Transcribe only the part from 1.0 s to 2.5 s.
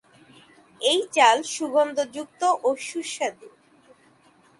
চাল সুগন্ধযুক্ত